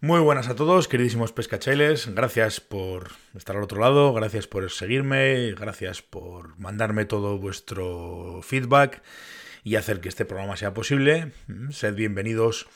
[0.00, 2.14] Muy buenas a todos, queridísimos pescachailes.
[2.14, 9.02] Gracias por estar al otro lado, gracias por seguirme, gracias por mandarme todo vuestro feedback
[9.64, 11.32] y hacer que este programa sea posible.
[11.48, 12.68] Mm, sed bienvenidos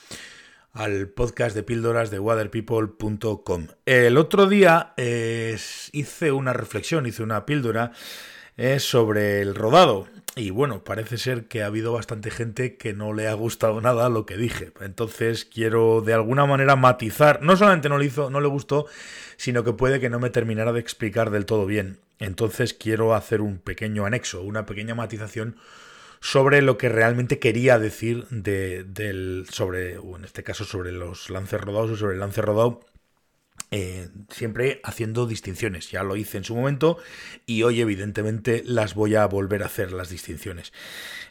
[0.73, 3.67] al podcast de píldoras de waterpeople.com.
[3.85, 5.57] El otro día eh,
[5.93, 7.93] hice una reflexión, hice una píldora
[8.57, 10.07] eh, sobre el rodado.
[10.35, 14.09] Y bueno, parece ser que ha habido bastante gente que no le ha gustado nada
[14.09, 14.71] lo que dije.
[14.81, 17.41] Entonces quiero de alguna manera matizar.
[17.43, 18.87] No solamente no le hizo, no le gustó,
[19.37, 21.99] sino que puede que no me terminara de explicar del todo bien.
[22.17, 25.55] Entonces quiero hacer un pequeño anexo, una pequeña matización
[26.19, 31.29] sobre lo que realmente quería decir de, del, sobre, o en este caso sobre los
[31.29, 32.79] lances rodados o sobre el lance rodado
[33.75, 35.89] eh, siempre haciendo distinciones.
[35.89, 36.99] Ya lo hice en su momento
[37.47, 40.71] y hoy evidentemente las voy a volver a hacer las distinciones.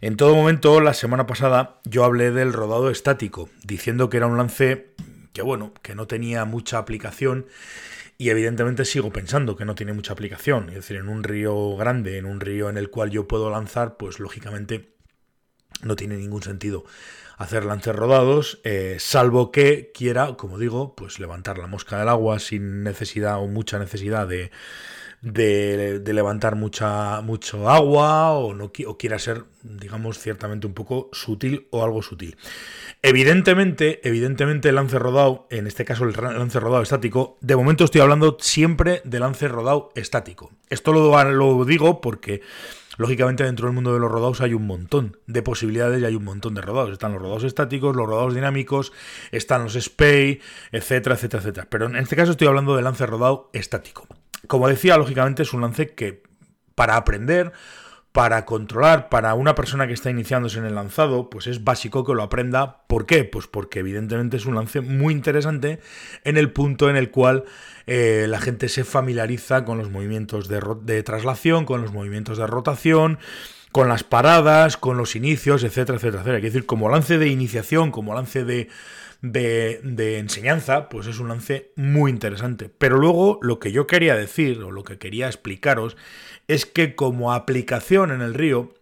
[0.00, 4.38] En todo momento, la semana pasada yo hablé del rodado estático, diciendo que era un
[4.38, 4.88] lance
[5.32, 7.46] que bueno, que no tenía mucha aplicación
[8.18, 10.68] y evidentemente sigo pensando que no tiene mucha aplicación.
[10.70, 13.96] Es decir, en un río grande, en un río en el cual yo puedo lanzar,
[13.96, 14.91] pues lógicamente
[15.82, 16.84] no tiene ningún sentido
[17.42, 22.38] hacer lances rodados, eh, salvo que quiera, como digo, pues levantar la mosca del agua
[22.38, 24.52] sin necesidad o mucha necesidad de,
[25.22, 31.84] de, levantar mucha mucho agua o no quiera ser digamos ciertamente un poco sutil o
[31.84, 32.36] algo sutil.
[33.02, 38.00] Evidentemente evidentemente el lance rodado en este caso el lance rodado estático de momento estoy
[38.00, 40.50] hablando siempre de lance rodado estático.
[40.68, 42.42] Esto lo, lo digo porque
[42.98, 46.24] Lógicamente dentro del mundo de los rodados hay un montón de posibilidades y hay un
[46.24, 46.92] montón de rodados.
[46.92, 48.92] Están los rodados estáticos, los rodados dinámicos,
[49.30, 50.40] están los spay,
[50.72, 51.66] etcétera, etcétera, etcétera.
[51.70, 54.06] Pero en este caso estoy hablando de lance rodado estático.
[54.46, 56.22] Como decía, lógicamente es un lance que
[56.74, 57.52] para aprender
[58.12, 62.12] para controlar para una persona que está iniciándose en el lanzado, pues es básico que
[62.12, 62.84] lo aprenda.
[62.86, 63.24] ¿Por qué?
[63.24, 65.80] Pues porque evidentemente es un lance muy interesante
[66.24, 67.44] en el punto en el cual
[67.86, 72.46] eh, la gente se familiariza con los movimientos de, de traslación, con los movimientos de
[72.46, 73.18] rotación,
[73.72, 76.36] con las paradas, con los inicios, etcétera, etcétera, etcétera.
[76.38, 78.68] Es decir, como lance de iniciación, como lance de,
[79.22, 82.68] de, de, enseñanza, pues es un lance muy interesante.
[82.68, 85.96] Pero luego lo que yo quería decir, o lo que quería explicaros,
[86.48, 88.74] es que como aplicación en el río,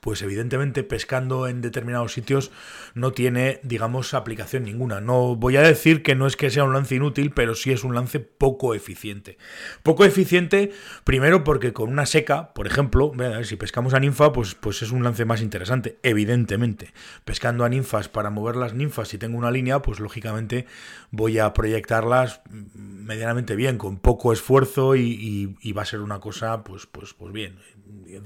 [0.00, 2.50] pues evidentemente pescando en determinados sitios
[2.94, 5.00] no tiene, digamos, aplicación ninguna.
[5.00, 7.82] No voy a decir que no es que sea un lance inútil, pero sí es
[7.82, 9.38] un lance poco eficiente.
[9.82, 10.72] Poco eficiente,
[11.04, 15.02] primero porque con una seca, por ejemplo, si pescamos a ninfa, pues, pues es un
[15.02, 16.92] lance más interesante, evidentemente.
[17.24, 20.66] Pescando a ninfas para mover las ninfas, si tengo una línea, pues lógicamente
[21.10, 22.42] voy a proyectarlas
[22.74, 27.32] medianamente bien, con poco esfuerzo y, y va a ser una cosa, pues, pues, pues
[27.32, 27.58] bien,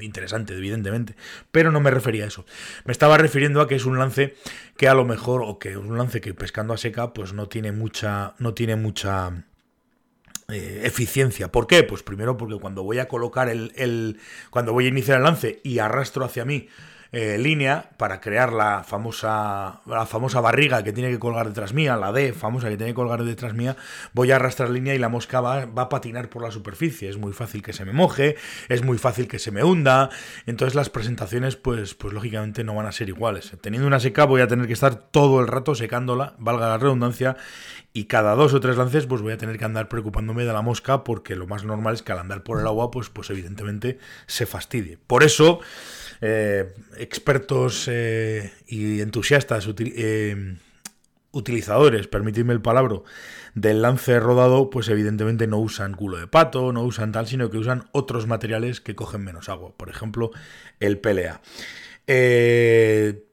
[0.00, 1.16] interesante, evidentemente,
[1.54, 2.44] pero no me refería a eso.
[2.84, 4.34] Me estaba refiriendo a que es un lance
[4.76, 7.48] que a lo mejor, o que es un lance que pescando a seca, pues no
[7.48, 9.46] tiene mucha, no tiene mucha
[10.48, 11.52] eh, eficiencia.
[11.52, 11.84] ¿Por qué?
[11.84, 14.18] Pues primero porque cuando voy a colocar el, el,
[14.50, 16.66] cuando voy a iniciar el lance y arrastro hacia mí
[17.14, 21.96] eh, línea para crear la famosa, la famosa barriga que tiene que colgar detrás mía,
[21.96, 23.76] la D famosa que tiene que colgar detrás mía,
[24.12, 27.08] voy a arrastrar línea y la mosca va, va, a patinar por la superficie.
[27.08, 28.36] Es muy fácil que se me moje,
[28.68, 30.10] es muy fácil que se me hunda.
[30.46, 33.52] Entonces las presentaciones, pues, pues lógicamente no van a ser iguales.
[33.60, 37.36] Teniendo una seca voy a tener que estar todo el rato secándola, valga la redundancia,
[37.96, 40.62] y cada dos o tres lances pues voy a tener que andar preocupándome de la
[40.62, 43.98] mosca porque lo más normal es que al andar por el agua pues, pues evidentemente
[44.26, 44.98] se fastidie.
[45.06, 45.60] Por eso
[46.26, 50.56] eh, expertos eh, y entusiastas eh,
[51.32, 53.00] utilizadores, permitidme el palabra,
[53.54, 57.58] del lance rodado, pues evidentemente no usan culo de pato, no usan tal, sino que
[57.58, 60.30] usan otros materiales que cogen menos agua, por ejemplo,
[60.80, 61.42] el PLA.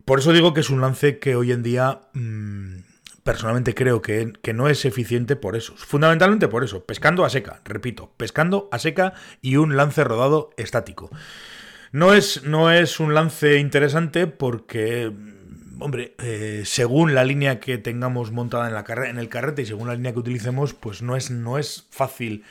[0.04, 2.80] por eso digo que es un lance que hoy en día mm,
[3.24, 7.62] personalmente creo que, que, no es eficiente por eso, fundamentalmente por eso, pescando a seca,
[7.64, 11.10] repito, pescando a seca y un lance rodado estático.
[11.92, 15.12] No es, no es un lance interesante porque,
[15.80, 19.88] hombre, eh, según la línea que tengamos montada en, la en el carrete y según
[19.88, 22.44] la línea que utilicemos, pues no es, no es fácil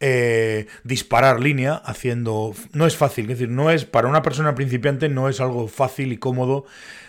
[0.00, 2.54] eh, disparar línea haciendo...
[2.72, 6.12] No es fácil, es decir, no es, para una persona principiante no es algo fácil
[6.12, 6.64] y cómodo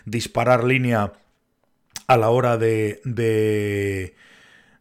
[0.06, 1.14] disparar línea
[2.08, 4.16] a la hora de, de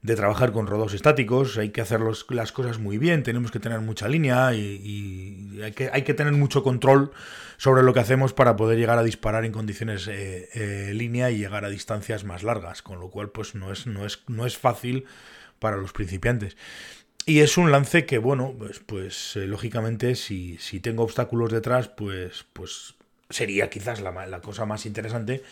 [0.03, 3.81] de trabajar con rodados estáticos, hay que hacer las cosas muy bien, tenemos que tener
[3.81, 7.13] mucha línea y, hay, que, hay, que, tener mucho control
[7.57, 11.39] sobre lo que hacemos para poder llegar a disparar en condiciones eh, eh, línea y
[11.39, 14.59] llegar a distancias más largas, con lo cual pues no es, no es, no es
[14.59, 15.05] fácil
[15.61, 16.57] para los principiantes.
[17.25, 21.87] Y es un lance que, bueno, pues, pues eh, lógicamente si, si, tengo obstáculos detrás,
[21.87, 22.95] pues, pues
[23.31, 25.45] sería quizás la, la cosa más interesante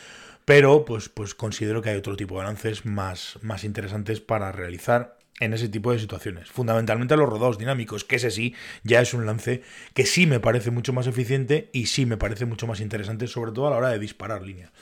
[0.51, 5.17] pero pues, pues considero que hay otro tipo de lances más, más interesantes para realizar
[5.39, 6.51] en ese tipo de situaciones.
[6.51, 9.63] Fundamentalmente los rodados dinámicos, que ese sí ya es un lance
[9.95, 13.53] que sí me parece mucho más eficiente y sí me parece mucho más interesante, sobre
[13.53, 14.73] todo a la hora de disparar línea.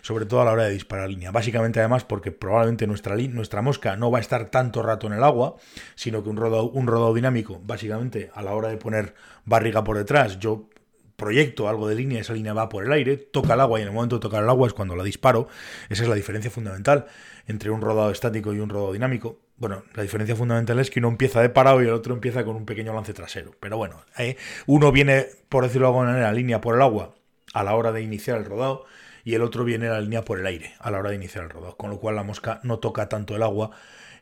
[0.00, 1.30] Sobre todo a la hora de disparar línea.
[1.30, 5.24] Básicamente además porque probablemente nuestra, nuestra mosca no va a estar tanto rato en el
[5.24, 5.56] agua,
[5.94, 9.14] sino que un rodado, un rodado dinámico, básicamente a la hora de poner
[9.44, 10.70] barriga por detrás, yo
[11.18, 13.88] proyecto algo de línea, esa línea va por el aire, toca el agua y en
[13.88, 15.48] el momento de tocar el agua es cuando la disparo.
[15.90, 17.06] Esa es la diferencia fundamental
[17.48, 19.40] entre un rodado estático y un rodado dinámico.
[19.56, 22.54] Bueno, la diferencia fundamental es que uno empieza de parado y el otro empieza con
[22.54, 23.50] un pequeño lance trasero.
[23.58, 24.36] Pero bueno, eh,
[24.66, 27.16] uno viene, por decirlo de alguna manera, línea por el agua
[27.52, 28.84] a la hora de iniciar el rodado
[29.24, 31.50] y el otro viene la línea por el aire a la hora de iniciar el
[31.50, 31.76] rodado.
[31.76, 33.72] Con lo cual la mosca no toca tanto el agua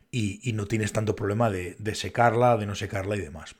[0.09, 3.55] y, no tienes tanto problema de, de secarla, de no secarla y demás.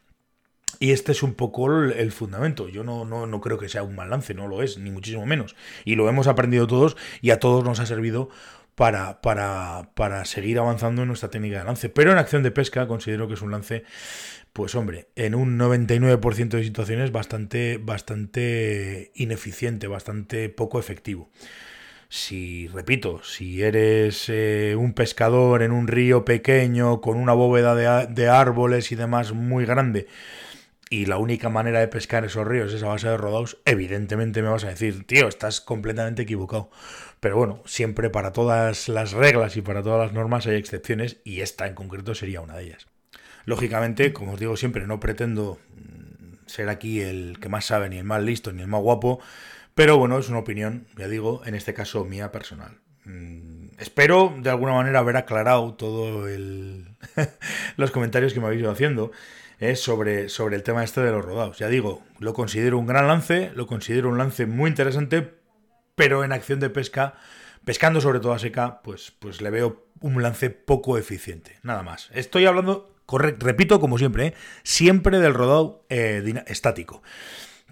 [0.80, 2.69] Y este es un poco el, fundamento.
[2.69, 5.25] Yo no, no, no, creo que sea un mal lance, no lo es, ni muchísimo
[5.25, 5.56] menos.
[5.86, 8.30] Y lo hemos aprendido todos y a todos nos ha servido
[8.75, 11.90] para, para, para seguir avanzando en nuestra técnica de lance.
[11.90, 13.84] Pero en acción de pesca considero que es un lance,
[14.54, 21.31] pues hombre, en un 99% de situaciones bastante, bastante ineficiente, bastante poco efectivo
[22.10, 28.08] si, repito, si eres eh, un pescador en un río pequeño con una bóveda de,
[28.14, 30.08] de, árboles y demás muy grande
[30.89, 34.50] y la única manera de pescar esos ríos es a base de rodados, evidentemente me
[34.50, 36.69] vas a decir, tío, estás completamente equivocado.
[37.19, 41.42] Pero bueno, siempre para todas las reglas y para todas las normas hay excepciones y
[41.42, 42.88] esta en concreto sería una de ellas.
[43.45, 47.98] Lógicamente, como os digo siempre, no pretendo mm, ser aquí el que más sabe, ni
[47.98, 49.19] el más listo, ni el más guapo,
[49.74, 52.80] pero bueno, es una opinión, ya digo, en este caso mía personal.
[53.06, 56.88] Mm, espero de alguna manera haber aclarado todo el
[57.78, 59.12] los comentarios que me habéis ido haciendo
[59.59, 61.57] es sobre, sobre el tema este de los rodados.
[61.57, 65.33] Ya digo, lo considero un gran lance, lo considero un lance muy interesante,
[65.95, 67.15] pero en acción de pesca,
[67.65, 71.57] pescando sobre todo a seca, pues, pues le veo un lance poco eficiente.
[71.63, 72.09] Nada más.
[72.13, 74.33] Estoy hablando, correcto, repito, como siempre, ¿eh?
[74.63, 77.01] siempre del rodado eh, estático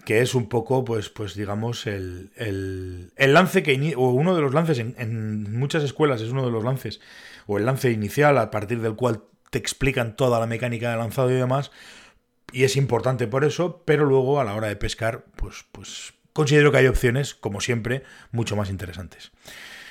[0.04, 4.40] que es un poco, pues, pues digamos, el, el, el lance que, o uno de
[4.40, 7.00] los lances en, en, muchas escuelas es uno de los lances,
[7.48, 11.30] o el lance inicial a partir del cual te explican toda la mecánica de lanzado
[11.30, 11.70] y demás,
[12.52, 16.70] y es importante por eso, pero luego a la hora de pescar, pues, pues considero
[16.70, 19.32] que hay opciones, como siempre, mucho más interesantes.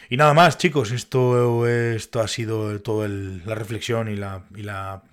[0.09, 5.03] Y nada más, chicos, esto, esto ha sido toda la reflexión y, la, y la,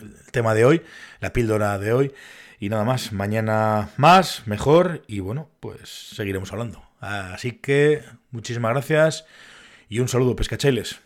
[0.00, 0.82] el tema de hoy,
[1.20, 2.12] la píldora de hoy.
[2.58, 6.82] Y nada más, mañana más, mejor y bueno, pues seguiremos hablando.
[7.00, 9.24] Así que muchísimas gracias
[9.88, 11.00] y un saludo, pescachailes.